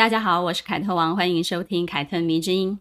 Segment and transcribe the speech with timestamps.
[0.00, 2.80] 大家好，我是凯特王，欢迎收听凯特迷之音。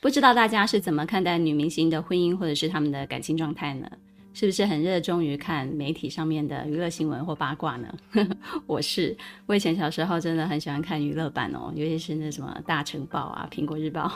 [0.00, 3.88] 不知道大家是怎么看待女明星的婚姻或者是他们的感情状态呢？
[4.34, 7.94] 是不是很热衷于看媒体上面的娱乐新闻或八卦呢？
[8.66, 14.10] 我是，我以前小时候真的很喜欢看娱乐版哦，尤其是那什么大城报啊、苹果日报。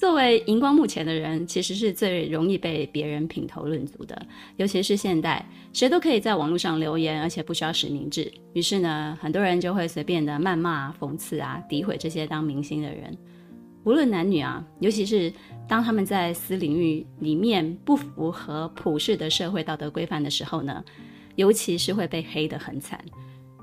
[0.00, 4.26] 作为荧光幕前的人，其实是最容易被别人品头论足的，
[4.56, 8.32] 尤其是现代，谁都可以在网络上留言，而且不需要实名制。
[8.54, 13.14] 于是呢，很多人就会随便的谩骂、讽刺啊、诋毁这些当明星的人。
[13.84, 15.30] 无论男女啊，尤其是
[15.68, 20.82] 当他们在私领域里面不符合普世的社会道德规范的时候呢，
[21.36, 22.98] 尤其是会被黑得很惨。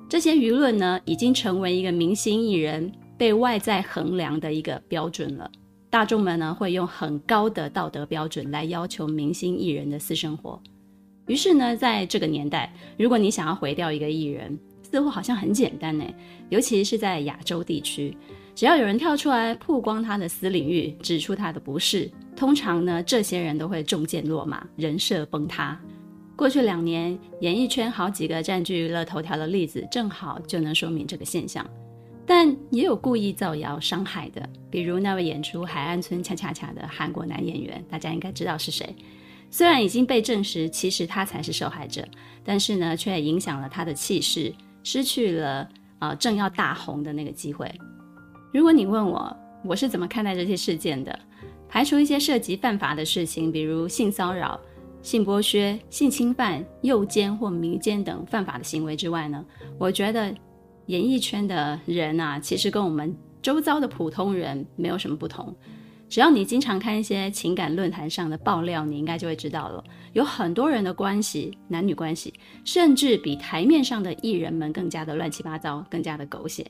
[0.07, 5.49] 这些舆论呢，已经成为一个明星艺人被外在衡量的一个标准了。
[5.89, 10.61] 大众们呢，会用很高的道德标准来要求明星艺人的私生活。
[11.27, 16.05] 于是呢，在这个年代，如果你想要毁掉一个艺人，似乎好像很简单呢，
[16.49, 18.15] 尤其是在亚洲地区。
[18.55, 25.79] 只要有人跳出来曝光他的私领域，指出他的不是，通常呢，这些人都会中箭落马，人设崩塌。
[26.35, 31.65] 过去两年，演艺圈好几个占据娱乐头条的例子，正好就能说明这个现象。
[32.27, 38.93] 但也有故意造谣伤害的，比如那位演出《海岸村恰恰恰》的韩国男演员，大家应该知道是谁。
[39.49, 42.05] 虽然已经被证实，其实他才是受害者，
[42.43, 44.53] 但是呢，却影响了他的气势，
[44.83, 45.61] 失去了
[45.99, 47.73] 啊、呃、正要大红的那个机会。
[48.53, 51.17] 如果你问我，我是怎么看待这些事件的？
[51.69, 54.59] 排除一些涉及犯法的事情，比如性骚扰、
[55.01, 59.45] 性剥削、性侵犯、诱奸或迷奸等犯法的行为之外呢，
[59.77, 60.33] 我觉得
[60.87, 65.55] 演艺圈的人啊，其实跟我们周遭的普通人没有什么不同。
[66.09, 69.83] 只要你经常看一些情感论坛上的爆料，你应该就会知道了，
[70.13, 72.33] 有很多人的关系，男女关系，
[72.63, 76.65] 甚至比台面上的艺人们更加的乱七八糟，更加的狗血。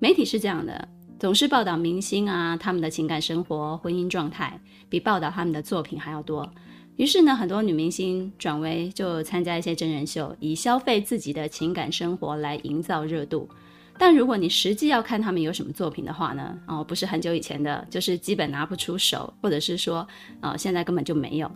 [0.00, 0.88] 媒体是这样的，
[1.20, 6.52] 总是报道明星啊，他们的情感生活、婚姻状态，比报道他们的作品还要多。
[6.98, 13.48] 于是呢，很多女明星转为就参加一些真人秀，以消费自己的情感生活来营造热度。
[13.96, 20.04] 但如果你实际要看他们有什么作品的话呢，哦，不是很久以前的，就是基本拿不出手，或者是说，
[20.40, 21.48] 呃，现在根本就没有。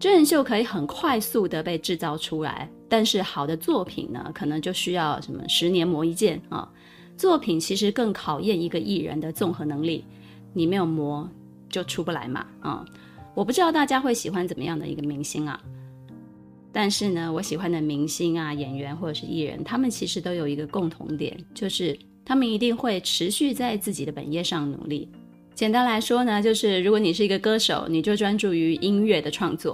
[0.00, 6.68] 真人秀可以很快速的被制造出来，但是好的作品呢，可能就需要什么十年磨一剑啊。
[7.16, 10.04] 作品其实更考验一个艺人的综合能力，
[10.52, 11.30] 你没有磨
[11.68, 12.40] 就出不来嘛。
[12.60, 12.94] 啊、嗯，
[13.34, 15.60] 我不知道大家会喜欢怎么样的一个明星啊，
[16.72, 25.08] 但是呢，我喜欢的明星啊、演员或者是艺人，他们其实都有一个共同点，就是他们一定会持续在自己的本业上努力。
[25.54, 29.72] 简单来说呢，就是如果你是一个歌手，你就专注于音乐的创作；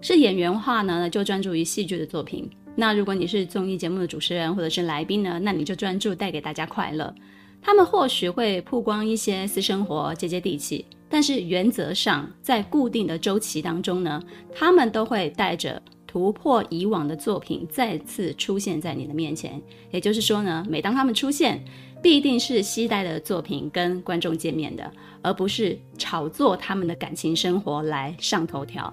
[0.00, 2.48] 是演员的话呢，就专注于戏剧的作品。
[2.74, 7.14] 那如果你是综艺节目的主持人或者是来宾呢，那你就专注带给大家快乐。
[7.60, 19.60] 他们或许会曝光一些私生活，接接地气，但是原则上在固定的周期当中呢，他们都会带着突破以往的作品再次出现在你的面前。
[19.90, 21.62] 也就是说呢，每当他们出现，
[22.02, 24.90] 必定是期待的作品跟观众见面的，
[25.20, 28.92] 而不是炒作他们的感情生活来上头条。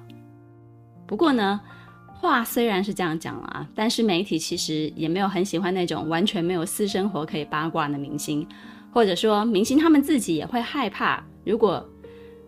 [1.08, 1.62] 不过呢，
[2.06, 8.46] 话虽然是这样讲了啊，但是媒体其实也没有很喜欢那种完全没有私生活可以八卦的明星，
[8.92, 11.90] 或者说明星他们自己也会害怕，如果，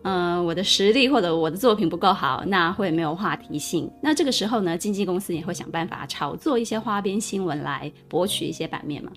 [0.02, 3.90] 呃，我的实力或者我的作品不够好，那会没有话题性。
[4.02, 9.12] 那这个时候呢，经纪公司也会想办法炒作一些花边新闻来博取一些版面嘛。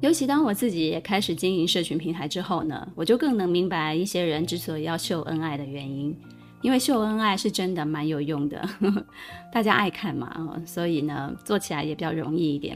[0.00, 6.14] 尤其当我自己也开始经营社群平台之后呢，我就更能明白一些人之所以要秀恩爱的原因。
[6.62, 9.06] 因为秀恩爱是真的蛮有用的，呵呵，
[9.52, 12.74] 大家爱看嘛，所以呢，做起来也比较容易一点。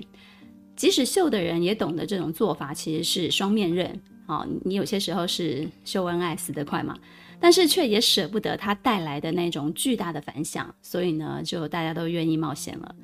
[0.76, 6.94] 即使秀的人也懂得这种做法其实是双面刃，哦，你有些时候是秀恩爱死得快嘛，
[7.40, 12.94] 但是却也舍不得它带来的那种巨大的反响，所以呢，就大家都愿意冒险了。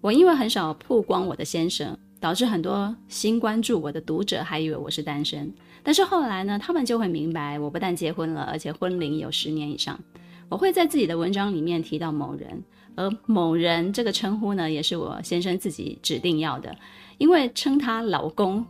[0.00, 1.98] 我因为很少曝光我的先生。
[2.20, 10.00] 导致很多新关注我的读者还以为我是单身，但是后来呢，他们就会明白，我不但结婚了，而且婚龄有十年以上。
[10.48, 16.74] 我会在自己的文章里面提到某人，而某人这个称呼呢，也是我先生自己指定要的，
[17.18, 18.64] 因为称他老公，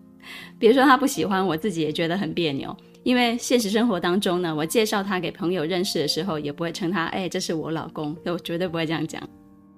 [0.58, 2.74] 别说他不喜欢，我自己也觉得很别扭。
[3.04, 9.22] 因为现实生活当中呢，我介绍他给朋友认识的时候，也不会称他哎，这是我老公，我绝对不会这样讲。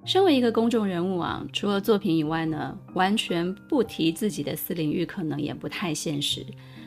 [0.05, 6.45] 身为一个公众人物啊，除了作品以外呢，完全不提自己的私领域，可能也不太现实。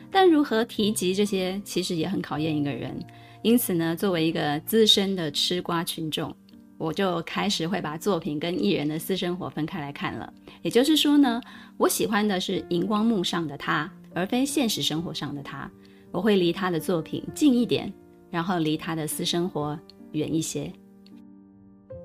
[0.09, 2.97] 但如何提及这些，其实也很考验一个人。
[3.43, 6.35] 因此呢，作为一个资深的吃瓜群众，
[6.79, 10.33] 我就开始会把作品跟艺人的私生活分开来看了。
[10.63, 11.39] 也就是说呢，
[11.77, 15.69] 我喜欢的是荧光幕上的他，而非现实生活上的他。
[16.11, 17.91] 我会离他的作品近一点，
[18.29, 19.77] 然后离他的私生活
[20.11, 20.71] 远一些。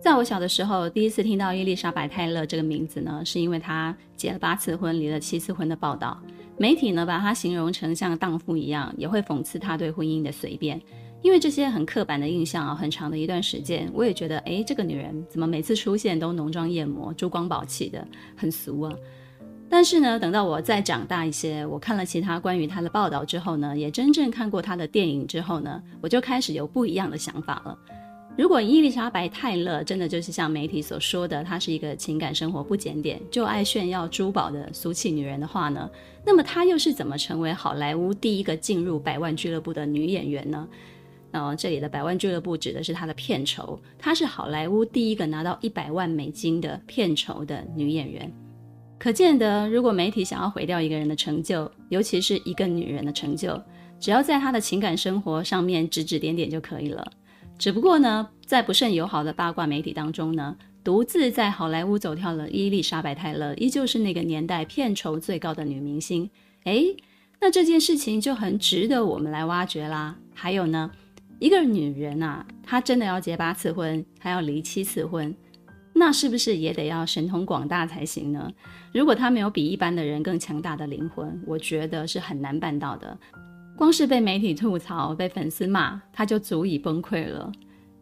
[0.00, 6.20] 在我小的时候，第一次听到伊丽莎白泰勒这个名字呢，是因为她结了八次婚、离了七次婚的报道。
[6.58, 10.80] 媒体呢，把她形容成像荡妇一样，也会讽刺她对婚姻的随便。
[11.22, 18.06] 因为这些很刻板的印象啊，很长的一段时间，我也觉得，哎，这个女人怎么每次出现都浓妆艳抹、珠光宝气的，
[18.36, 18.94] 很俗啊。
[19.68, 27.76] 但是呢，等到我再长大一些，我看了其他关于她的报道之后呢，也真正看过她的电影之后呢，我就开始有不一样的想法了。
[28.38, 35.90] 如果伊丽莎白·泰勒真的就是像媒体所说的，她是一个情感生活不检点、就爱炫耀珠宝的俗气女人的话呢，
[36.24, 40.68] 那么她又是怎么成为好莱坞第一个进入百万俱乐部的女演员呢？
[41.32, 48.32] 呃，这里的百万俱乐部指的是她的片酬，她是好莱坞第一个拿到一百万美金的片酬的女演员。
[48.98, 53.60] 可见得，如果媒体想要毁掉一个人的成就，尤其是一个女人的成就，
[54.00, 57.06] 只要在她的情感生活上面指指点点就可以了。
[57.58, 66.28] 只不过呢，在不甚友好的八卦媒体当中呢，独自在好莱坞走跳的伊丽莎白·泰勒依旧是那个年代片酬最高的女明星。
[66.64, 66.96] 诶，
[67.40, 70.16] 那这件事情就很值得我们来挖掘啦。
[70.34, 70.90] 还有呢，
[71.38, 75.34] 一个女人啊，她真的要结八次婚，还要离七次婚，
[75.98, 78.52] 那是不是也得要神通广大才行呢？
[78.92, 83.18] 如果她没有比一般的人更强大的灵魂，我觉得是很难办到的。
[83.78, 87.50] 光是被媒体吐槽、被粉丝骂，他就足以崩溃了。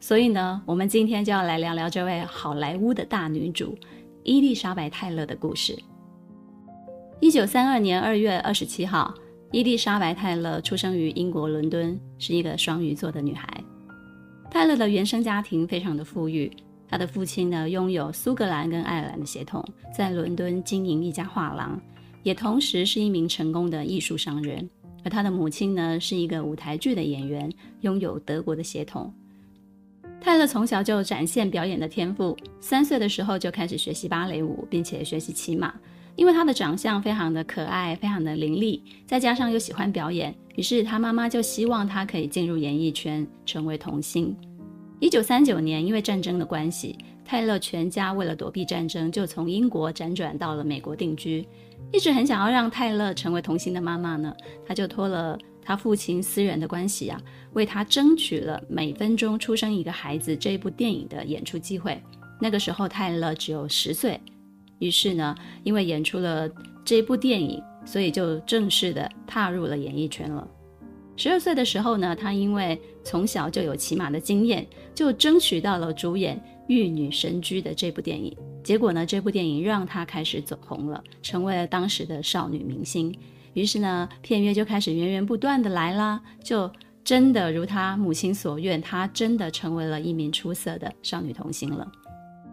[0.01, 3.79] 所以呢，我们今天就要来聊聊这位好莱坞的大女主
[4.23, 5.79] 伊丽莎白·泰勒的故事。
[7.21, 9.15] 一九三二年二月二十七号，
[9.51, 13.49] 伊丽莎白·泰勒出生于英国伦敦，是一个双鱼座的女孩。
[14.51, 16.53] 泰勒的原生家庭非常的富裕，
[16.95, 21.77] 他的父亲呢拥有苏格兰跟爱尔兰的血统，在伦敦经营一家画廊，
[22.23, 24.71] 也同时是一名成功的艺术商人。
[25.03, 29.13] 而他的母亲呢，是一个舞台剧的演员，拥有德国的血统。
[30.21, 35.75] 泰勒从小就展现表演的天赋，三岁的时候就开始学习芭蕾舞，并且学习骑马。
[36.15, 44.33] 因为他的长相非常的可爱，非常的伶俐，再加上又喜欢表演，于是他妈妈就希望他可以进入演艺圈，成为童星。
[45.01, 51.47] 一九三九年，因为战争的关系，泰勒全家为了躲避战争，就从英国辗转到了美国定居。
[51.93, 54.35] 一直很想要让泰勒成为童星的妈妈呢，
[54.67, 57.21] 她就托了她父亲私人的关系啊，
[57.53, 62.01] 为他争取了每分钟出生一个孩子这一部电影的演出机会。
[62.41, 64.21] 那个时候泰勒只有十岁，
[64.79, 66.49] 于是呢，因为演出了
[66.85, 70.47] 这一部电影，所以就正式的踏入了演艺圈了。
[71.17, 76.37] 十二岁的时候呢，他因为从小就有骑马的经验，就争取到了主演
[76.69, 78.35] 《玉女神驹》的这部电影。
[78.63, 83.15] 结果呢，这部电影让她开始走红了，成为了当时的少女明星。
[83.53, 86.71] 于是呢，片约就开始源源不断的来啦，就
[87.05, 91.91] 真的如她母亲所愿，她真的成为了一名出色的少女童星了。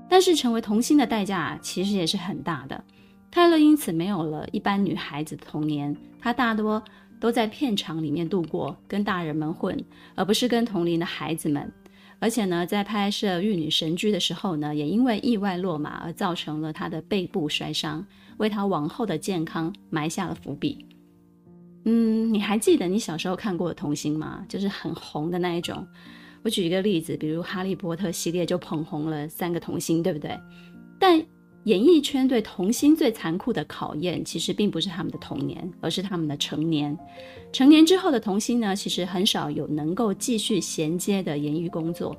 [0.09, 2.83] 但是，成为童星的代价其实也是很大的。
[3.31, 6.83] 泰勒因此没有了一般女孩子的童年，她大多
[7.17, 9.81] 都在片场里面度过，跟大人们混，
[10.15, 11.71] 而不是跟同龄的孩子们。
[12.21, 18.05] 而且呢，在拍摄《玉女神居》的时候呢，也因为意外落马而造成了她的背部摔伤，
[18.37, 20.85] 为她往后的健康埋下了伏笔。
[21.85, 24.45] 嗯，你还记得你小时候看过的童星吗？
[24.47, 25.83] 就是很红的那一种。
[26.43, 30.39] 我举一个例子，比如《哈利波特》系列就捧红了三个童星，对不对？
[30.99, 31.19] 但
[31.65, 36.97] 演艺圈对童星最残酷的考验，其实并不是他们的童年，而是他们的成年。
[37.53, 42.17] 成年之后的童星呢，其实很少有能够继续衔接的演艺工作，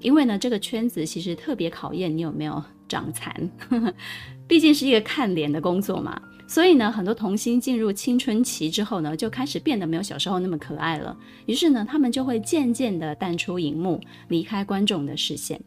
[0.00, 3.50] 因为呢，这个圈子其实特别考验你有没有长残，
[4.46, 6.20] 毕竟是一个看脸的工作嘛。
[6.46, 11.16] 所以呢，很多童星进入青春期之后呢，就开始变得没有小时候那么可爱了。
[11.46, 13.98] 于是呢，他们就会渐渐地淡出荧幕，
[14.28, 15.60] 离开观众的视线。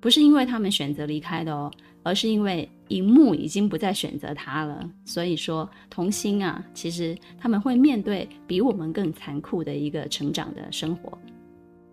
[0.00, 1.70] 不是因为他们选择离开的哦。
[2.08, 11.18] 而是因为荧幕已经不再选择他了，所以说童星啊，其实他们会面对比我们更残酷的一个成长的生活。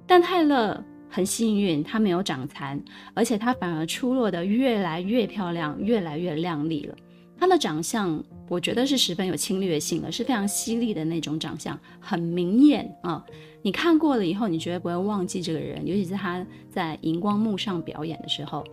[0.08, 2.82] 但泰勒很幸运，他没有长残，
[3.14, 6.96] 而且他反而出落的越来越漂亮，越来越靓丽了。
[7.38, 13.22] 她的长相，我觉得是十分有侵略性的，是非常犀利的那种长相，很明艳啊。
[13.62, 18.66] 你看过了以后，你绝对不会忘记这个人，尤其是他在荧光幕上表演的时候。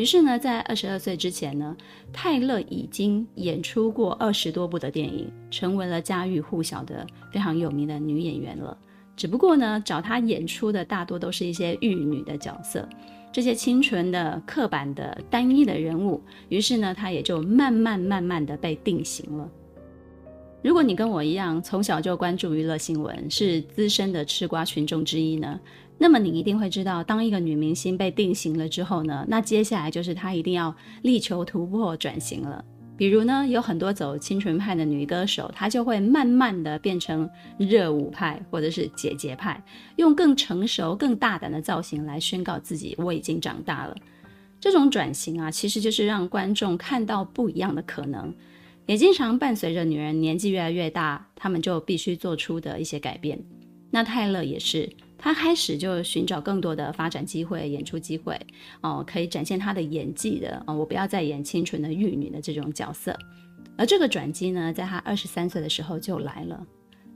[0.00, 1.76] 于是呢，在二十二岁之前呢，
[2.10, 8.74] 泰勒已经演出过二十多部的电影，成为了家喻户晓的非常有名的女演员了。
[9.14, 12.88] 只不过呢，找她演出的大多都是一些玉女的角色。
[13.30, 19.46] 这些清纯的、刻板的、单一的人物，于是呢，她也就慢慢、慢慢的被定型了。
[20.62, 25.58] 如果你跟我一样，从小就关注娱乐新闻，是资深的吃瓜群众之一呢，
[25.96, 32.62] 那么你一定会知道，当一个女明星被定型了之后呢，那接下来就是她一定要力求突破、转型了。
[32.94, 37.26] 比如呢，有很多走清纯派的女歌手，她就会慢慢的变成
[37.56, 39.62] 热舞派或者是姐姐派，
[39.96, 43.96] 用更成熟、更大胆的造型来宣告自己我已经长大了。
[44.60, 48.30] 这种转型啊，其实就是让观众看到不一样的可能，
[48.90, 53.38] 也经常伴随着女人年纪越来越大，她们就必须做出的一些改变。
[53.92, 54.90] 那泰勒也是。
[55.16, 58.36] 他开始就寻找更多的发展机会、演出机会，
[58.80, 63.16] 哦，可以展现他的演技的，哦，我不要再演清纯的玉女的这种角色。
[63.76, 66.66] 而这个转机呢，在他二十三岁的时候就来了。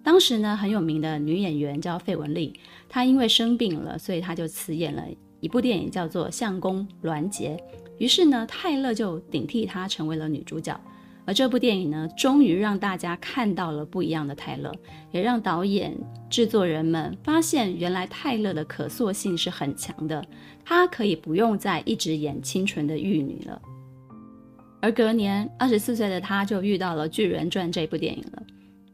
[0.04, 2.52] 当时呢，很有名的女演员叫费雯丽，
[2.88, 5.02] 她因为生病了，所以她就辞演了
[5.40, 7.56] 一部电影，叫做《相公栾杰》。
[7.98, 10.78] 于是呢，泰勒就顶替她成为了女主角。
[11.26, 14.70] 而这部电影呢，终于让大家看到了不一样的泰勒，
[15.10, 15.96] 也让导演、
[16.28, 20.22] 制作人们发现，原来泰勒的可塑性是很强的，
[20.64, 23.60] 她可以不用再一直演清纯的玉女了。
[24.80, 28.42] 而隔年，二十四岁的她就遇到了《巨人传》这部电影了。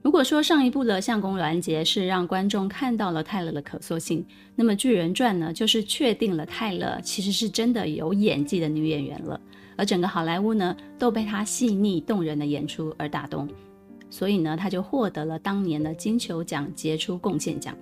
[0.03, 9.39] 如果说上一部的《相公栾杰》是让观众看到了泰勒的可塑性，那么《巨人传》呢，就是确定了泰勒其实是真的有演技的女演员了。
[9.81, 13.49] 而整个好莱坞呢，都被她细腻动人的演出而打动，
[14.11, 17.75] 所以呢，她就获得了当年的金球奖杰出贡献奖。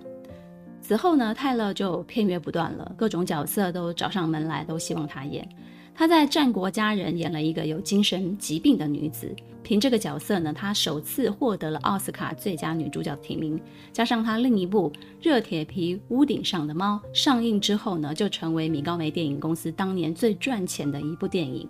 [0.81, 5.45] 此后呢，泰勒就片约不断了，各种角色都找上门来，都希望她演。
[5.93, 13.59] 她在《战国佳人》演了一个有精神疾病的女子，凭这个角色呢，她首次获得了奥斯卡最佳女主角提名。
[13.91, 14.89] 加上她另一部
[15.21, 21.69] 《热铁皮屋顶上的猫》上映之后呢，就成为米高梅电影公司当年最赚钱的一部电影。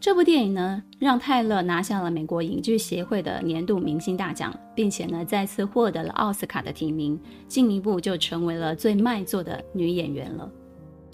[0.00, 10.50] 这部电影呢，让泰勒拿下了美国影剧协会的年度明星大奖，并且呢，再次获得了奥斯卡的提名，进一步就成为了最卖座的女演员了。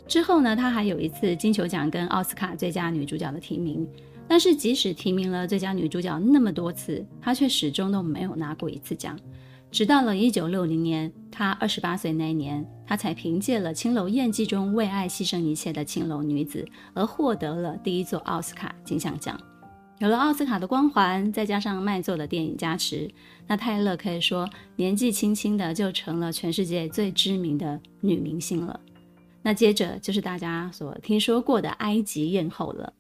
[0.07, 3.85] 之后呢，她还有一次金球奖跟奥斯卡最佳女主角的提名，
[4.29, 9.19] 但是即使提名了最佳女主角那么多次，她却始终都没有拿过一次奖。
[9.71, 19.39] 直到了一九六零年，她二十八岁那年，她才凭借了《青楼艳记》中为爱牺牲一切的青楼女子，而获得了第一座奥斯卡金像奖。
[19.99, 23.11] 有了奥斯卡的光环，再加上卖座的电影加持，
[23.47, 28.81] 那泰勒可以说年纪轻轻的就成了全世界最知名的女明星了。
[29.43, 32.93] 那接着就是大家所听说过的埃及艳后了。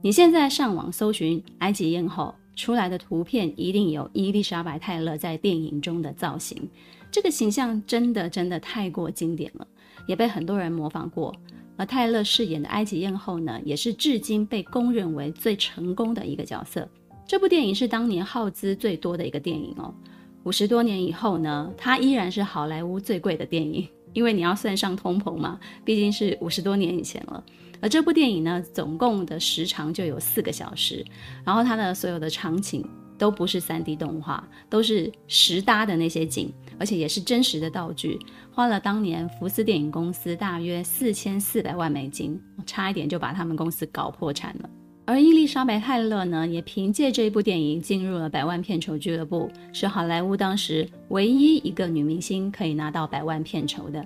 [0.00, 2.34] 你现在上网搜寻埃及艳后。
[2.58, 6.68] 出来的图片一定有伊丽莎白·泰勒在电影中的造型，
[7.08, 9.66] 这个形象真的真的太过经典了，
[10.08, 11.32] 也被很多人模仿过。
[11.76, 16.86] 而泰勒饰演的埃及艳后呢，也是至今被公认为最成功的一个角色。
[17.24, 19.94] 这部电影是当年耗资最多的一个电影哦。
[20.42, 27.44] 五十多年以后呢，它依然是好莱坞最贵的电影，因为你要算上通膨嘛，毕竟是五十多年以前了。
[27.80, 31.04] 而这部电影呢，总共的时长就有四个小时，
[31.44, 32.84] 然后它的所有的场景
[33.16, 38.18] 都不是 3D 动画，都是实搭的那些景，而且也是真实的道具，
[38.52, 44.70] 花了当年福斯电影公司大约四千四百万美金，差一点就把他们公司搞破产了。
[45.04, 54.04] 而伊丽莎白·泰勒呢，也凭借这一部电影进入了百万片酬俱乐部，是好莱坞当时唯一一个女明星可以拿到百万片酬的。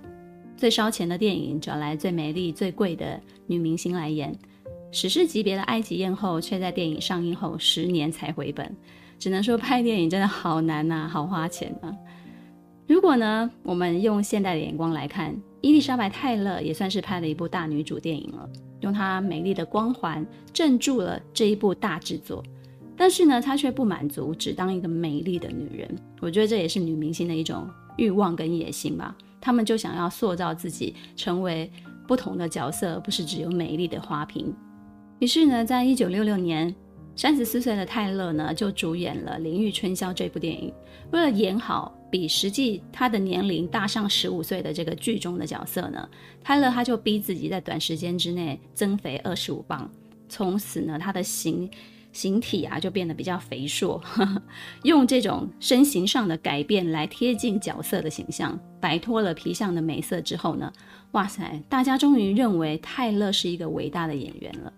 [0.63, 4.33] 最烧钱的电影，找来最美丽、最贵的女明星来演，
[4.93, 8.73] 史诗级别的埃及艳后，却在电影上映后十年才回本。
[9.19, 11.93] 只能说拍电影真的好难呐、好花钱啊！
[12.87, 18.49] 如果呢，我们用现代的眼光来看，伊丽莎白·泰勒也算是拍了一部大女主电影了，
[18.83, 22.41] 用她美丽的光环镇住了这一部大制作。
[22.97, 25.93] 但是呢，她却不满足，只当一个美丽的女人。
[26.21, 29.17] 我觉得这也是女明星的一种欲望跟野心吧。
[29.43, 31.71] 他们就想要塑造自己成为
[32.07, 34.55] 不同的角色，而不是只有美丽的花瓶。
[35.19, 36.75] 于是呢，在一九六六年，
[37.17, 40.73] 三十四岁的泰勒呢就主演了《淋浴春宵》这部电影。
[41.11, 46.09] 为了演好比实际他的年龄大上十五岁的这个剧中的角色呢，
[46.43, 49.91] 泰勒他就逼自己在短时间之内增肥二十五磅。
[50.29, 51.71] 从此呢，他的形
[52.13, 54.01] 形体啊就变得比较肥硕，
[54.85, 60.73] 用这种身形上的改变来贴近角色的形象，摆脱了皮相的美色之后呢，
[61.13, 64.73] 哇塞，大家终于认为泰勒是一个伟大的演员了。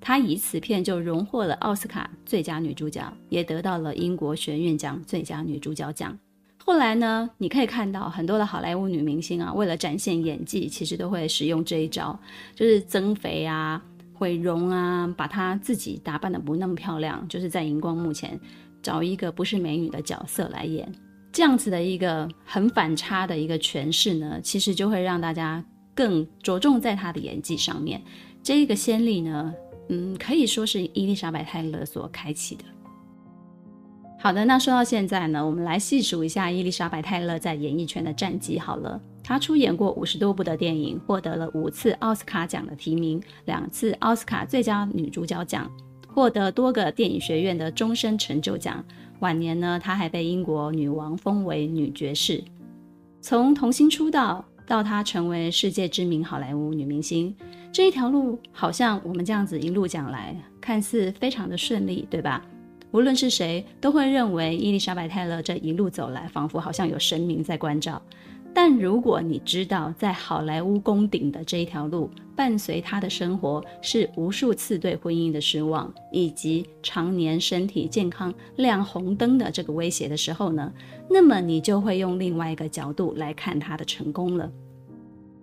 [0.00, 6.16] 她以此片就荣获了奥斯卡最佳女主角，也得到了英国学院奖最佳女主角奖。
[6.58, 12.18] 后来呢，你可以看到很多的好莱坞女明星啊，为了展现演技，其实都会使用这一招，
[12.54, 13.80] 就是增肥啊。
[14.16, 18.38] 毁容啊，把她自己打扮得不那么漂亮，就是在荧光幕前
[18.82, 20.90] 找一个不是美女的角色来演，
[21.32, 25.62] 这样子的一个很反差的一个诠释呢，其实就会让大家
[25.94, 28.02] 更着重在她的演技上面。
[28.42, 29.54] 这一个先例呢，
[29.88, 32.64] 嗯，可以说是伊丽莎白泰勒所开启的。
[34.18, 39.00] 好的，那说到现在呢，我们来细数一下伊丽莎白泰勒在演艺圈的战绩好了。
[39.26, 45.68] 她出演过五十多部的电影，获得了五次奥斯卡奖的提名，两次奥斯卡最佳女主角奖，
[46.06, 48.84] 获得多个电影学院的终身成就奖。
[49.18, 52.40] 晚年呢，她还被英国女王封为女爵士。
[53.20, 57.34] 从童星出道到她成为世界知名好莱坞女明星，
[57.72, 62.46] 这一条路好像我们这样子一路讲来，看似非常的顺利，对吧？
[62.92, 68.00] 无论是谁，都会认为伊丽莎白泰勒这一路走来，仿佛好像有神明在关照。
[68.56, 80.72] 但如果你知道，在好莱坞攻顶的这一条路，伴随他的生活是无数次对婚姻的失望，以及常年身体健康亮红灯的这个威胁的时候呢，
[81.10, 84.50] 那么你就会用另外一个角度来看他的成功了。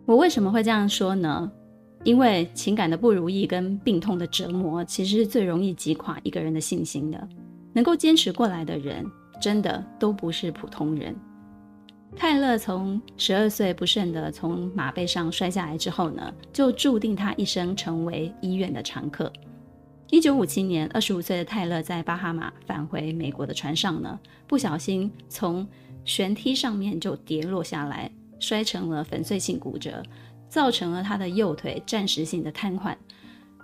[0.08, 1.52] 我为什么会这样说呢？
[2.04, 7.30] 因为情感的不如意跟病痛的折磨，其实是最容易击垮一个人的信心的。
[7.74, 9.06] 能够坚持过来的人，
[9.40, 11.16] 真的都不是普通人。
[12.16, 19.32] 泰勒从十二岁不慎地从马背上摔下来之后呢，就注定他一生成为医院的常客。
[20.10, 25.68] 一九五七年，二十五岁的泰勒在巴哈马返回美国的船上呢，不小心从
[26.06, 30.02] 舷梯上面就跌落下来，摔成了粉碎性骨折，
[30.48, 32.96] 造成了他的右腿暂时性的瘫痪。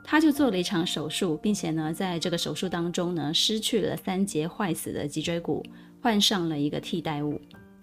[0.04, 5.64] 他就做了一场手术，并且呢，在这个手术当中呢，失去了三节坏死的脊椎骨，
[6.02, 7.40] 换上了一个替代物。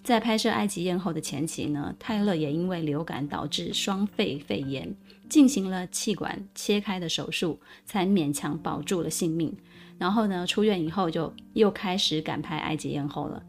[0.07, 4.95] 在拍摄《埃及艳后》的前期呢，泰勒也因为流感导致双肺肺炎，
[5.29, 9.53] 进行了气管切开的手术，才勉强保住了性命。
[9.99, 13.43] 然后呢，出院以后就又开始赶拍《埃及艳后》了。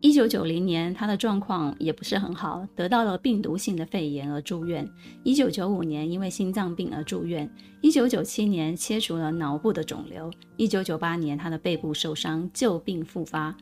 [0.00, 4.88] 一九九零年，他的状况也不是很好，得到了病毒性的肺炎而住院。
[5.24, 7.50] 一九九五年，因为心脏病而住院。
[7.80, 10.30] 一九九七年，切除了脑部的肿瘤。
[10.56, 13.52] 一九九八年，他的背部受伤，旧病复发。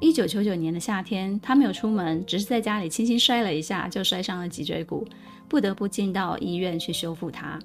[0.00, 5.06] 一九九九年的夏天，他没有出门，只是在家里轻轻摔了一下，就摔伤了脊椎骨，
[5.48, 7.58] 不得不进到医院去修复它。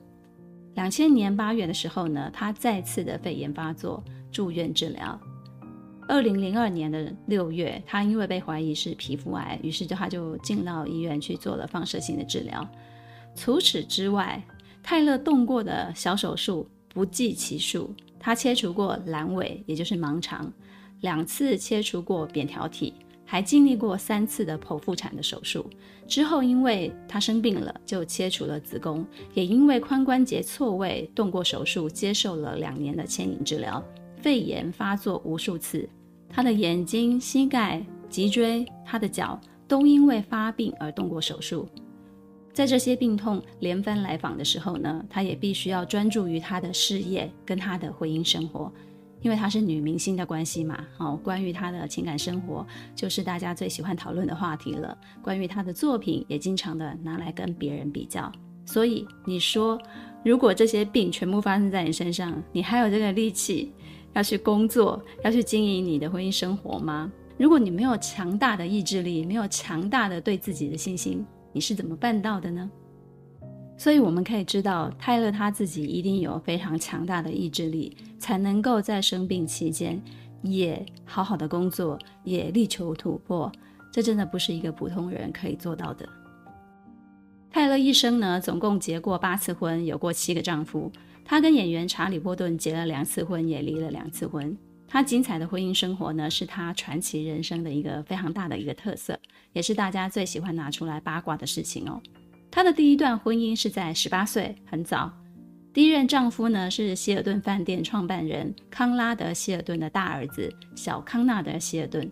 [0.76, 5.20] 两千年八月的时候呢，他再次的肺炎发作，住院治疗。
[6.08, 12.66] 二零零二年的六月，他因为被怀疑是皮肤癌，于是就他就进到医院去做了放射性的治疗。
[13.36, 14.42] 除此之外，
[14.82, 20.52] 泰勒动过的小手术不计其数，他切除过阑尾，也就是盲肠。
[21.02, 22.94] 两次切除过扁桃体，
[23.26, 25.70] 还经历过三次的剖腹产的手术。
[26.08, 33.84] 之后，因为他生病了，就切除了子宫，也因为髋关节错位动过手术，接受了两年的牵引治疗。
[34.18, 35.88] 肺炎发作无数次，
[36.28, 41.68] 他的眼睛、膝盖、脊椎、他的脚都因为发病而动过手术。
[42.52, 48.70] 在这些病痛连番来访的时候呢，他也必须要专注于他的事业跟他的婚姻生活。
[49.22, 54.98] 因为她是女明星的关系嘛，哦，关于她的情感生活，就是大家最喜欢讨论的话题了。
[55.22, 58.32] 关于她的作品，也经常的拿来跟别人比较。
[58.66, 59.82] 所以你说，
[60.24, 63.74] 如果这些病全部发生在你身上，你还有这个力气
[64.14, 67.12] 要去工作，要去经营你的婚姻生活吗？
[67.38, 72.70] 如果你没有强大的意志力，没有强大的对自己的信心，你是怎么办到的呢？
[73.80, 79.98] 所以我们可以知道，泰勒他自己一定有非常强大的意志力，才能够在生病期间
[80.42, 83.50] 也好好的工作，也力求突破。
[83.90, 86.08] 这真的不是一个普通人可以做到的。
[87.50, 90.92] 泰勒一生呢，总共结过八次婚，有过七个丈夫。
[91.24, 94.58] 他跟演员查理波顿结了两次婚，也离了两次婚。
[94.90, 99.18] 他精彩的婚姻生活呢，是他传奇人生的一个非常大的一个特色，
[99.54, 102.02] 也是大家最喜欢拿出来八卦的事情哦。
[102.52, 105.12] 她的第一段婚姻是在十八岁，很早。
[105.72, 112.12] 第一任丈夫呢，是希尔顿饭店创办人康拉德·希尔顿的大儿子小康纳德·希尔顿。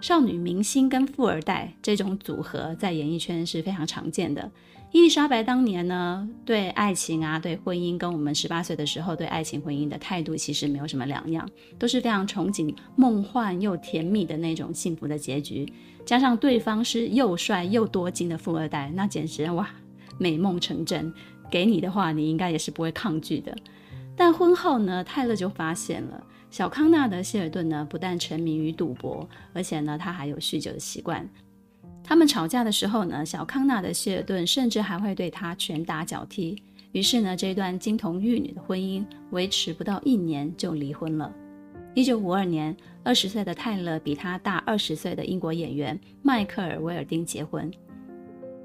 [0.00, 4.50] 少女明星跟富二代这种组合在演艺圈是非常常见的。
[4.92, 15.66] 伊丽莎白当年呢，对爱情啊，对婚姻，跟我们十八岁的时候对爱情婚姻的态度其实没有什么两样，都是非常憧憬梦幻又甜蜜的那种幸福的结局。
[16.04, 19.66] 加上对方是又帅又多金的富二代，那简直哇，
[20.18, 21.10] 美梦成真。
[21.50, 23.56] 给你的话，你应该也是不会抗拒的。
[24.14, 31.26] 但婚后呢，泰勒就发现了小康纳德·谢尔顿呢，不但沉迷于赌博，而且呢，他还有酗酒的习惯。
[32.04, 36.60] 他们吵架的时候呢，小康纳的·谢尔顿甚至还会对他拳打脚踢。
[36.92, 41.32] 于是呢，这段金童玉女的婚姻维持不到一年就离婚了。
[41.94, 47.70] 一九五二年，二十岁的泰勒比他大二十岁的英国演员迈克尔·威尔丁结婚。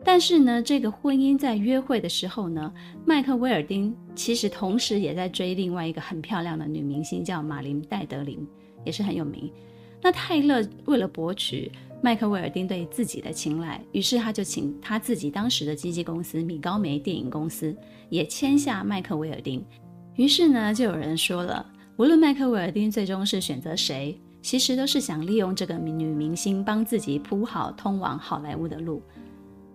[0.03, 2.73] 但是呢，这个婚姻在约会的时候呢，
[3.05, 8.45] 迈克威尔丁其实同时也在追另外一个很漂亮的女明星，叫马琳戴德琳，
[8.85, 9.51] 也是很有名。
[10.01, 17.75] 那泰勒为了博取迈克威尔丁对自己的青睐，于是他就请他自己当时的经纪公司米高梅电影公司
[18.09, 19.65] 也签下迈克威尔丁。
[20.15, 21.65] 于是呢，就有人说了，
[21.97, 29.01] 无论迈克威尔丁最终是选择谁，其实都是想利用这个女明星帮自己铺好通往好莱坞的路。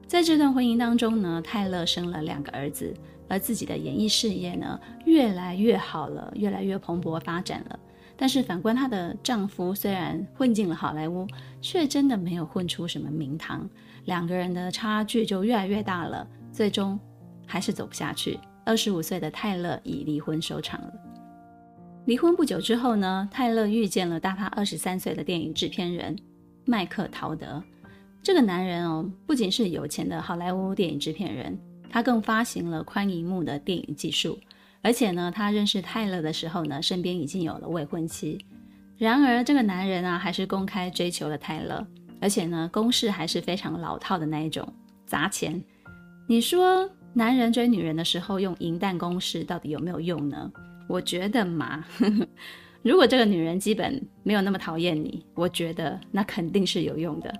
[0.06, 2.94] 在这段婚姻当中呢，泰勒生了两个儿子，
[3.28, 7.78] 而自己的演艺事业呢，越来越好了，越来越蓬勃发展了。
[8.22, 11.26] 但是反观她的丈夫，虽然混进了好莱坞，
[11.61, 13.68] 却真的没有混出什么名堂，
[14.04, 16.96] 两个人的差距就越来越大了，最终
[17.44, 18.38] 还是走不下去。
[18.64, 20.92] 二十五岁的泰勒以离婚收场了。
[22.04, 26.16] 离婚不久之后呢，泰勒遇见了大他二十三岁的电影制片人
[26.64, 27.61] 麦克陶德。
[28.22, 31.58] 这个男人哦，不仅是有钱的好莱坞电影制片人，
[31.90, 34.38] 他更发行了宽银幕的电影技术。
[34.83, 38.45] 而且呢，他认识泰勒的时候呢，身边已经有了未婚妻。
[38.99, 41.87] 然而，这个男人啊，还是公开追求了泰勒，
[42.21, 44.66] 而且呢，攻势还是非常老套的那一种，
[45.07, 45.62] 砸钱。
[46.27, 50.51] 你说，男人追女人的时候用银弹攻势，到底有没有用呢？
[50.88, 51.85] 我觉得嘛，
[52.83, 57.33] 如果这个女人基本没有那么讨厌你，我觉得那肯定是有用的。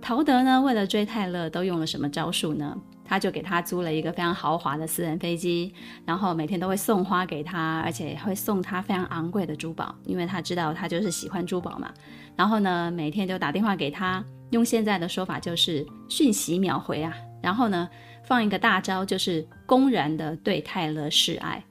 [0.00, 2.76] 陶德呢，为了追泰勒，都用了什么招数呢？
[3.04, 5.72] 他就给他租了一个非常豪华的私人飞机，
[6.06, 11.92] 然后每天都会送花给他，而且会送他非常昂贵的珠宝，因为他知道他就是喜欢珠宝嘛。
[12.34, 17.14] 然后呢，每天就打电话给他，用现在的说法就是讯息秒回啊。
[17.42, 17.88] 然后呢，
[18.24, 21.62] 放一个大招，就是公然的对泰勒示爱。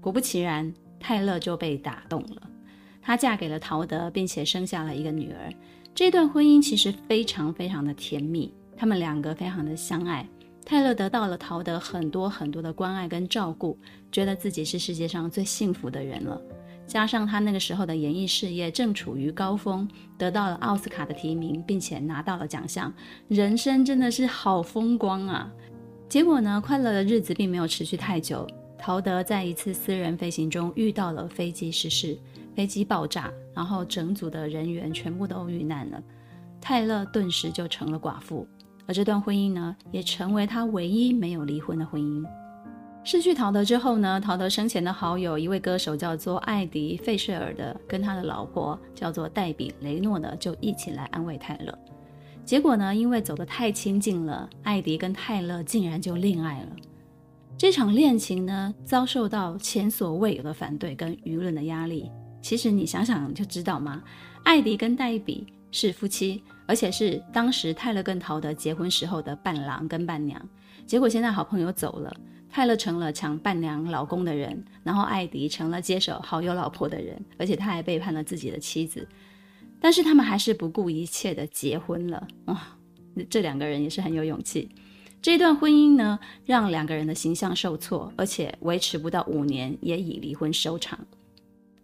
[0.00, 2.42] 果不其然，泰勒就被打动了，
[3.02, 5.52] 她嫁给了陶德，并且生下了一个女儿。
[5.94, 10.26] 这段婚姻其实非常非常的甜蜜，他们两个非常的相爱。
[10.64, 13.78] 泰勒得到了陶德很多很多的关爱跟照顾，
[14.10, 16.40] 觉得自己是世界上最幸福的人了。
[16.86, 22.92] 加上他那个时候的演艺事业正处于高峰，得到了奥斯卡的提名，并且拿到了奖项，
[23.28, 25.50] 人生真的是好风光啊！
[26.08, 28.46] 结果呢，快乐的日子并没有持续太久。
[28.78, 32.18] 陶德在一次私人飞行中遇到了飞机失事。
[32.54, 36.02] 飞机爆炸，然后整组的人员全部都遇难了，
[36.60, 38.46] 泰勒顿时就成了寡妇，
[38.86, 42.24] 而这段婚姻呢，也成为他唯一没有离婚的婚姻。
[43.04, 51.76] 失去陶德之后呢，陶德生前的好友一位歌手叫做艾迪·费舍尔的，跟他的老婆叫做黛比·雷诺的，就一起来安慰泰勒。
[52.44, 56.68] 结果呢，因为走得太亲近了，艾迪跟泰勒竟然就恋爱了。
[57.58, 62.10] 这场恋情呢，遭受到前所未有的反对跟舆论的压力。
[62.40, 64.02] 其实你想想就知道嘛，
[64.44, 70.40] 艾迪跟黛比是夫妻，而且是当时泰勒跟陶德结婚时候的伴郎跟伴娘。
[70.86, 72.14] 结果现在好朋友走了，
[72.50, 79.06] 泰勒成了抢伴娘老公的人，然后艾迪成了接手好友老婆的人，而且他还背叛了自己的妻子。
[79.80, 82.76] 但是他们还是不顾一切的结婚了啊！
[83.28, 84.68] 这两个人也是很有勇气。
[85.20, 90.98] 这段婚姻呢，让两个人的形象受挫，而且维持不到五年，也以离婚收场。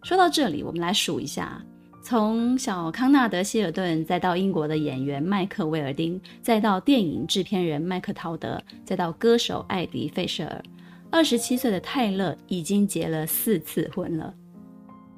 [0.02, 1.60] 说到这里，我们来数一下：
[2.08, 10.62] 从小康纳德·希尔顿，再到英国的演员麦克·威尔丁，再到电影制片人麦克·陶德，再到歌手艾迪·费舍尔。
[11.10, 14.34] 二十七岁的泰勒已经结了四次婚了。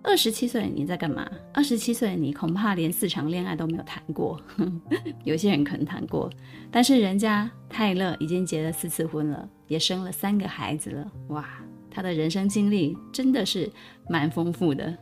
[0.03, 1.31] 二十七岁你在干嘛？
[1.55, 4.41] 二十七岁你恐怕连四场恋爱都没有谈过。
[5.23, 6.29] 有些人可能谈过，
[6.73, 11.13] 但是人家泰勒已经结了四次婚了，也生了三个孩子了。
[11.29, 11.49] 哇！
[11.89, 13.71] 他的人生经历真的是
[14.09, 14.93] 蛮丰富的。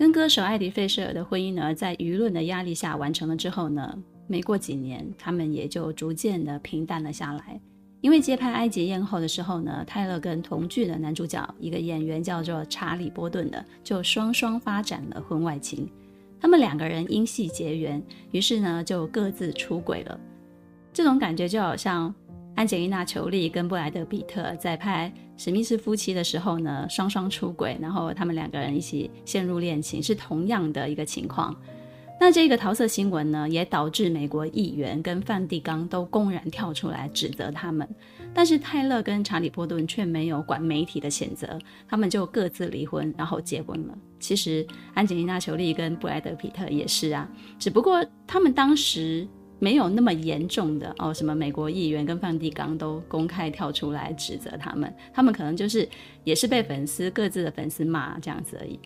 [0.00, 7.60] 跟歌手艾迪·费舍尔的婚姻呢，在舆论的压力下完成了之后呢，没过几年，他们也就逐渐的平淡了下来。
[8.00, 15.86] 因为接拍《埃及艳后》的时候呢，泰勒跟同剧的男主角一个演员叫做查理·波顿的，就双双发展了婚外情。
[16.40, 20.18] 他们两个人因戏结缘，于是呢，就各自出轨了。
[20.94, 22.14] 这种感觉就好像。
[22.60, 25.10] 安吉丽娜·裘丽跟布莱德·彼特在拍
[25.42, 31.56] 《史密斯夫妻》的时候呢，双双出轨，然后他们两个人一起陷入恋情，是同样的一个情况。
[32.20, 37.88] 那这个桃色新闻呢，也导致美国议员跟梵蒂冈都公然跳出来指责他们，
[38.34, 43.96] 但是泰勒跟查理波顿却没有管媒体的谴责，他们就各自离婚，然后结婚了。
[44.18, 47.26] 其实安吉丽娜·裘丽跟布莱德·彼特也是啊，
[47.58, 49.26] 只不过他们当时
[49.60, 55.88] 没有那么严重的哦，什么美国议员跟梵蒂冈都公开跳出来指责他们，他们可能就是
[56.24, 58.80] 也是被粉丝各自的粉丝骂这样子而已。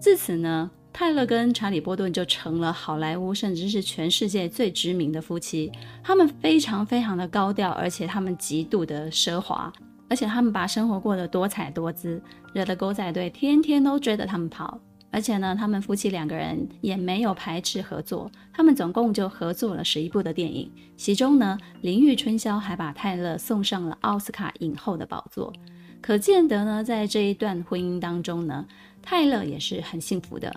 [0.00, 5.70] 自此呢，泰勒跟查理·波顿就成了好莱坞，甚至是全世界最知名的夫妻。
[6.02, 9.72] 他们非常非常的高调，而且他们极度的奢华，
[10.08, 14.78] 而且他们把生活过得多彩多姿，惹得狗仔队天天都追着他们跑。
[15.10, 25.52] 而且呢，他们夫妻两个人也没有排斥合作，他们总共就合作了十一部的电影，其中呢，《淋浴春宵》还把泰勒送上了奥斯卡影后的宝座。
[26.00, 28.66] 可见得呢，在这一段婚姻当中呢，
[29.02, 30.54] 泰勒也是很幸福的。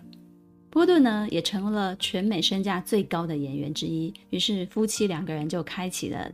[0.70, 4.14] 波顿呢，也成了全美身价最高的演员之一。
[4.30, 6.32] 于是夫妻两个人就开启了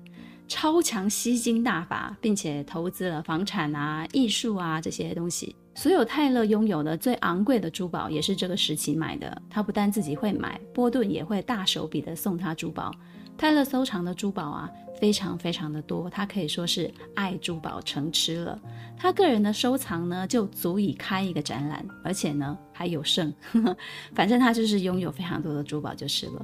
[0.47, 5.55] 超强吸金大法，并且投资了房产啊、艺术啊这些东西。
[5.77, 9.39] 所有泰勒拥有的最昂贵的珠宝，也是这个时期买的。
[9.47, 12.91] 他不但自己会买，波顿也会大手笔的送他珠宝。
[13.37, 14.67] 泰勒收藏的珠宝啊，
[14.99, 18.59] 非常非常的多，他可以说是爱珠宝成痴了。
[18.97, 23.31] 他个人的收藏呢，就足以开一个展览，而且呢还有剩。
[24.15, 26.43] 反正他就是拥有非常多的珠宝就是了。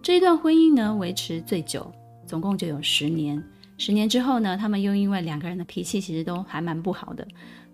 [0.00, 1.92] 这一段婚姻呢，维持最久，
[2.28, 3.42] 总共就有十年。
[3.76, 7.26] 十年之后呢，他们又因为两个人的脾气其实都还蛮不好的。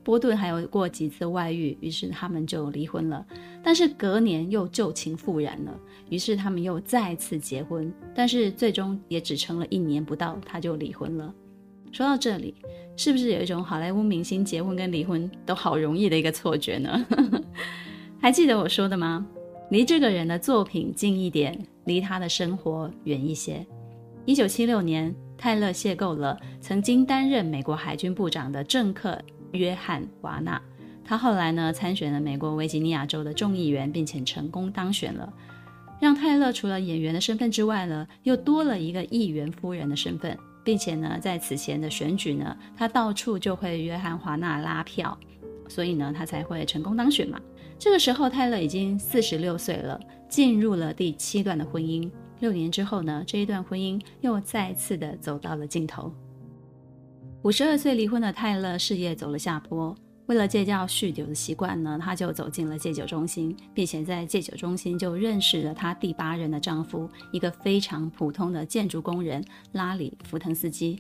[0.05, 3.27] 波顿还有过几次外遇，于是他们就离婚了。
[3.63, 5.75] 但是隔年又旧情复燃了，
[6.11, 11.35] 于是他们又再次结婚，但是最终也只撑了一年不到，他就离婚了。
[11.91, 12.55] 说到这里，
[12.97, 17.07] 是不是有一种好莱坞明星结婚跟离婚都好容易的一个错觉呢？
[18.21, 19.27] 还记得我说的吗？
[19.71, 23.65] 离这个人的作品近一点，离他的生活远一些。
[24.27, 29.19] 一九七六年，泰勒邂逅了曾经担任美国海军部长的政客。
[29.55, 30.61] 约翰华纳，
[31.05, 35.33] 他后来呢参选了美国维吉尼亚州的众议员，并且成功当选了，
[36.01, 45.17] 让泰勒除了演员的身份之外呢，又多了一个议员夫人的身份，并且呢在此前的选举呢，他到处就会约翰华纳拉票，
[45.69, 47.41] 所以呢他才会成功当选嘛。
[47.79, 52.11] 这个时候泰勒已经四十六岁了，进入了第七段的婚姻。
[52.41, 56.13] 六年之后呢，这一段婚姻又再次的走到了尽头。
[57.45, 70.99] 五十二岁离婚的泰勒事业走了下坡，为了戒掉酗酒的习惯呢，他就走进了戒酒中心，并且在戒酒中心就认识了他第八任的丈夫，一个非常普通的建筑工人拉里·福腾斯基。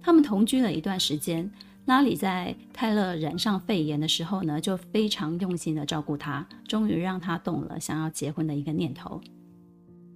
[0.00, 1.50] 他们同居了一段时间，
[1.86, 9.20] 拉里在泰勒染上肺炎的时候呢，就非常用心的照顾他，终于让他动了想要结婚的一个念头。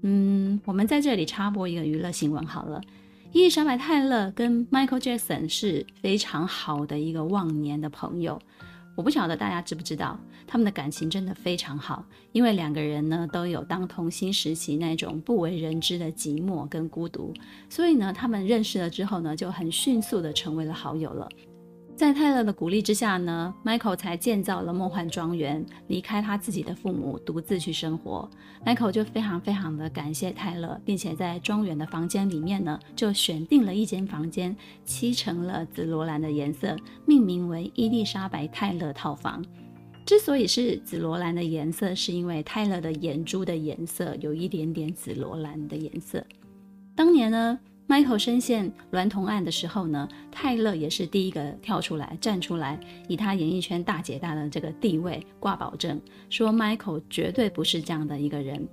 [0.02, 2.80] 嗯，我们在这里插播一个娱乐新闻好了。
[3.34, 8.40] 伊丽莎白·泰勒跟 Michael Jackson 是非常好的一个忘年的朋友。
[8.94, 10.16] 我不晓得大家知不知道，
[10.46, 17.34] 他们的感情真的非常好，因为两个人呢都有当童星时期那种不为人知的寂寞跟孤独，
[17.68, 21.28] 所以呢，他们认识了之后呢，就很迅速的成为了好友了。
[21.96, 28.28] 在泰勒的鼓励之下呢，Michael 才建造了梦幻庄园，离开他自己的父母，独自去生活。
[28.66, 34.54] Michael 就非常非常的感谢泰勒，并且在庄园的房间里面呢，就选定了一间房间，
[34.84, 36.76] 漆成了紫罗兰的颜色，
[37.06, 39.42] 命名为伊丽莎白泰勒套房。
[40.04, 46.22] 之所以是紫罗兰的颜色，是因为泰勒的眼珠的颜色有一点点紫罗兰的颜色。
[46.96, 58.66] 当年呢，Michael 深陷娈童案的时候呢，泰勒也是第一个跳出来站出来，以他演艺圈大姐大的这个地位挂保证，说 Michael 绝对不是这样的一个人，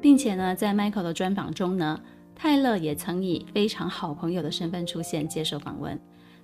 [0.00, 2.00] 并且呢，在 Michael 的专访中呢，
[2.34, 5.98] 泰勒也曾以非常好朋友的身份出现接受访问。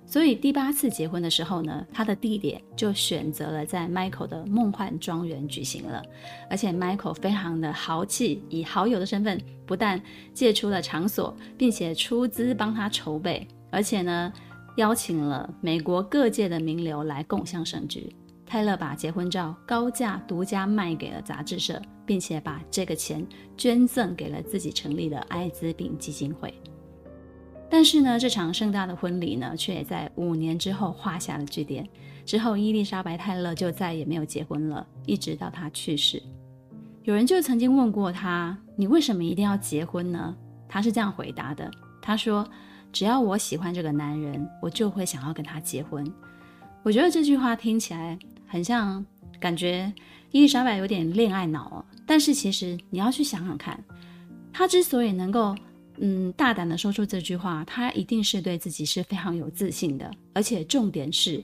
[0.07, 6.01] 所以第八次结婚的时候呢，他的地点就选择了在 Michael 的梦幻庄园举行了，
[6.49, 10.01] 而且 Michael 非常的豪气，以好友的身份不但
[10.33, 14.31] 借出了场所，并且出资帮他筹备，而且呢
[14.77, 18.15] 邀请了美国各界的名流来共襄盛举。
[18.45, 23.25] 泰勒把结婚照高价独家卖给了杂志社，并且把这个钱
[23.57, 26.53] 捐赠给了自己成立的艾滋病基金会。
[27.75, 31.85] 但是呢，这场盛大的婚礼呢，却也在五年之后画下了句点。
[32.25, 36.23] 之后，伊丽莎白·泰勒就再也没有结婚了，一直到她去世。
[37.03, 40.33] 有人就曾经问过她：“你为什么一定要结婚呢？”
[40.69, 41.69] 她是这样回答的
[42.01, 42.47] ：“她说，
[42.93, 46.09] 只要我喜欢这个男人，我就会想要跟他结婚。
[46.81, 49.05] 我觉得这句话听起来很像，
[49.37, 49.93] 感觉
[50.31, 51.85] 伊丽莎白有点恋爱脑哦。
[52.07, 53.77] 但是其实你要去想想看，
[54.53, 55.53] 她之所以能够
[55.99, 60.11] 嗯大胆的说出这句话，他一定是对自己是非常有自信的。
[60.33, 61.43] 而且重点是，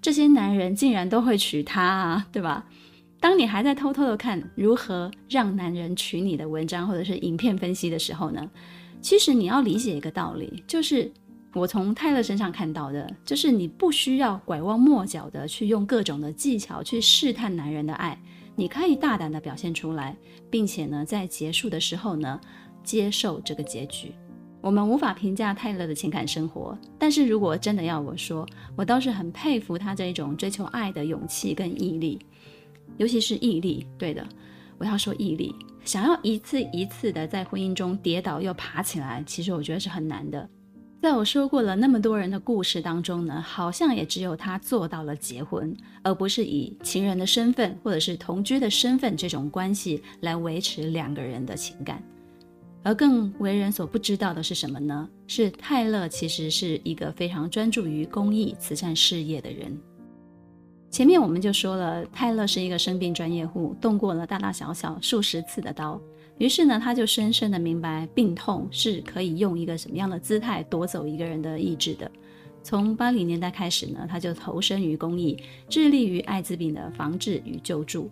[0.00, 2.66] 这些男人竟然都会娶她啊，对吧？
[3.20, 8.50] 当你还在偷偷的看如何让男人娶你的文章或者是影片分析的时候呢，
[9.00, 11.08] 其实你要理解一个道理，就是
[11.54, 18.20] 我从泰勒身上看到的，就是你不需要拐弯抹角的去用各种的技巧去试探男人的爱，
[18.56, 20.16] 你可以大胆的表现出来，
[20.50, 22.40] 并且呢，在结束的时候呢，
[22.82, 24.12] 接受这个结局。
[24.60, 32.18] 我们无法评价泰勒的情感生活，但是如果真的要我说，我倒是很佩服他这种追求爱的勇气跟毅力。
[32.96, 34.24] 尤其是毅力，对的，
[34.78, 35.52] 我要说毅力，
[35.84, 40.48] 想要一次一次的在婚姻中跌倒又爬起来，其实我觉得是很难的。
[41.00, 52.00] 在我说过了那么多人的故事当中呢，好像也只有他做到了结婚，而不是以情人的身份或者是同居的身份这种关系来维持两个人的情感。
[52.82, 55.08] 而更为人所不知道的是什么呢？
[55.26, 59.78] 是泰勒其实是一个非常专注于公益慈善事业的人。
[60.90, 66.00] 前面我们就说了，泰勒是一个生病专业户，动过了大大小小数十次的刀。
[66.38, 72.10] 于是呢，他就深深的明白，病痛是可以用一个什么样的姿态夺走一个人的意志的。
[72.64, 75.36] 从八零年代开始呢，他就投身于公益，
[75.68, 78.10] 致力于艾滋病的防治与救助。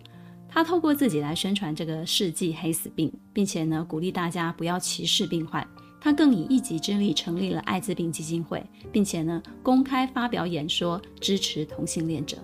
[0.53, 5.65] 他透过自己来宣传这个世纪黑死病，并且呢，鼓励大家不要歧视病患。
[6.01, 8.61] 他更以一己之力成立了艾滋病基金会，
[8.91, 12.37] 并且呢，公开发表演说，支持同性恋者。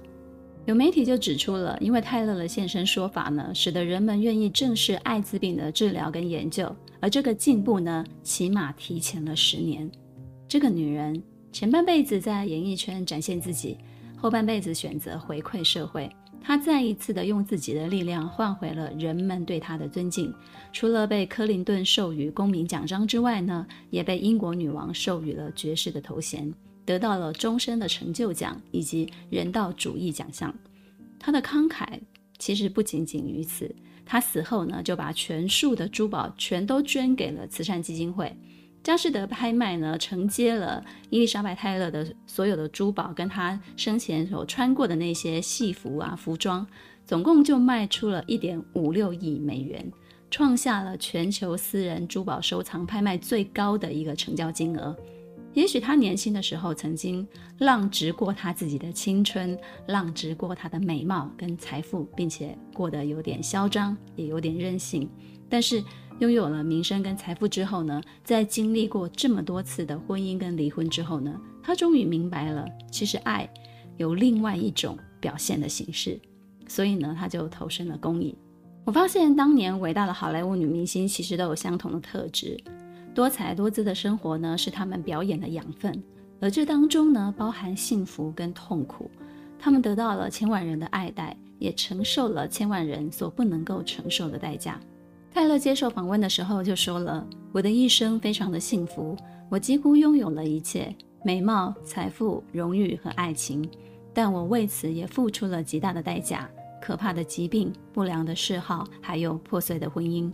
[0.65, 9.89] 有媒体就指出了，因为泰勒的现身说法呢，使得人们愿意正视艾滋病的治疗跟研究，而这个进步呢，起码提前了十年。
[10.47, 13.77] 这个女人前半辈子在演艺圈展现自己，
[14.15, 16.09] 后半辈子选择回馈社会。
[16.47, 20.33] 他再一次的用自己的力量换回了人们对他的尊敬。
[20.71, 26.49] 除了被克林顿授予公民奖章之外呢，也被英国女王授予了爵士的头衔。
[26.85, 30.55] 得到了终身的成就奖以及人道主义奖项。
[31.19, 31.85] 他的慷慨
[32.37, 33.69] 其实不仅仅于此，
[34.05, 38.33] 他死后呢，就把全数的珠宝全都捐给了慈善基金会。
[38.87, 46.65] 佳士得拍卖呢，承接了伊丽莎白泰勒的所有的珠宝，跟她生前所穿过的那些戏服啊、服装，
[47.05, 49.91] 总共就卖出了一点五六亿美元，
[50.31, 54.95] 创下了全球私人珠宝收藏拍卖最高的一个成交金额。
[55.53, 65.09] 也许他年轻的时候曾经浪掷过他自己的青春，浪掷过他的美貌跟财富，并且过得有点嚣张，也有点任性。
[65.49, 65.83] 但是
[66.19, 73.47] 拥有了名声跟财富之后呢，在经历过这么多次的婚姻跟离婚之后呢，他终于明白了，其实爱
[73.97, 76.19] 有另外一种表现的形式。
[76.67, 78.35] 所以呢，他就投身了公益。
[78.83, 82.57] 我发现当年伟大的好莱坞女明星其实都有相同的特质。
[83.13, 86.03] 多彩多姿的生活呢，是他们表演的养分，
[86.39, 89.09] 而这当中呢，包含幸福跟痛苦。
[89.59, 94.79] 他们得到了千万人的爱戴，也承受了千万人所不能够承受的代价。
[95.33, 99.15] 泰勒接受访问的时候就说了：“我的一生非常的幸福，
[99.49, 103.69] 我几乎拥有了一切，美貌、财富、荣誉和爱情，
[104.13, 106.49] 但我为此也付出了极大的代价，
[106.81, 110.31] 可怕的疾病、不良的嗜好，还有破碎的婚姻。”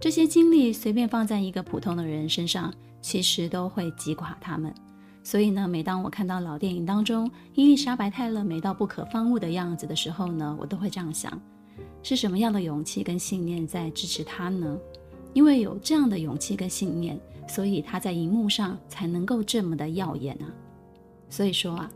[0.00, 4.74] 这些经历随便放在一个普通的人身上，其实都会击垮他们。
[5.22, 11.40] 所以呢，每当我看到老电影当中伊丽莎白·泰勒美到不可方物的样子的时候呢，我都会这样想：
[12.02, 14.78] 是什么样的勇气跟信念在支持她呢？
[15.32, 20.46] 因为有这样的勇气跟信念，所以她在荧幕上才能够这么的耀眼啊。
[21.28, 21.90] 所以说啊，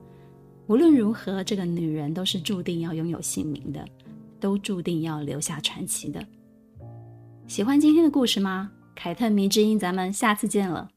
[0.66, 3.84] 无论如何，这个女人都是注定要拥有姓名的，
[4.40, 6.26] 都注定要留下传奇的。
[7.46, 8.72] 喜欢今天的故事吗？
[8.94, 10.88] 凯特迷之音，咱们下次见了。